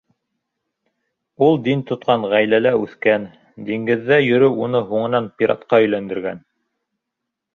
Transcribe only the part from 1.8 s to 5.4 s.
тотҡан ғаиләлә үҫкән, диңгеҙҙә йөрөү уны һуңынан